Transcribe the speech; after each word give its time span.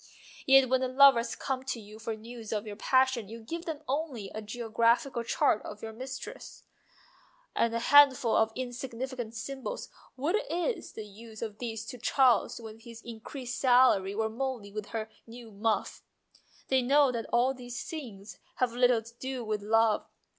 Yet 0.47 0.67
when 0.67 0.81
the 0.81 0.87
lovers 0.87 1.35
come 1.35 1.63
to 1.65 1.79
you 1.79 1.99
for 1.99 2.15
news 2.15 2.51
of 2.51 2.65
your 2.65 2.75
passion 2.75 3.27
you 3.29 3.39
give 3.39 3.65
them 3.65 3.83
only 3.87 4.31
a 4.31 4.41
geographical 4.41 5.21
chart 5.23 5.61
of 5.61 5.83
your 5.83 5.93
mistress, 5.93 6.63
and 7.55 7.75
a 7.75 7.77
handful 7.79 8.35
of 8.35 8.51
insignificant 8.55 9.35
symbols. 9.35 9.89
What 10.15 10.37
is 10.49 10.93
the 10.93 11.05
use 11.05 11.43
of 11.43 11.59
these 11.59 11.85
to 11.85 11.99
Charles 11.99 12.59
with 12.59 12.81
his 12.81 13.03
increased 13.03 13.59
salary, 13.59 14.15
or 14.15 14.27
Molly 14.27 14.71
with 14.71 14.87
her 14.87 15.07
new 15.27 15.51
muff? 15.51 16.01
They 16.69 16.81
know 16.81 17.11
that 17.11 17.27
all 17.31 17.53
these 17.53 17.83
things 17.87 18.39
have 18.55 18.69
very 18.71 18.81
little 18.81 19.03
to 19.03 19.13
do 19.19 19.43
with 19.45 19.61
love. 19.61 20.07